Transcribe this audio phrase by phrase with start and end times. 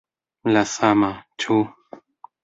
[0.53, 1.09] La sama,
[1.43, 1.57] ĉu?